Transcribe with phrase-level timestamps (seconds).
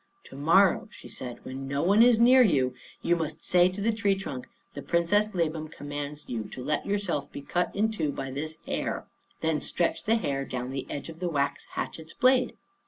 [0.23, 3.93] "To morrow," she said, "when no one is near you, you must say to the
[3.93, 8.31] tree trunk, 'The Princess Labam commands you to let yourself be cut in two by
[8.31, 9.05] this hair.'
[9.41, 12.53] Then stretch the hair down the edge of the wax hatchet's blade."